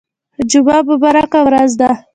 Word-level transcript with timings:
جمعه 0.51 0.79
مبارکه 0.89 1.39
ورځ 1.47 1.71
ده 1.79 1.89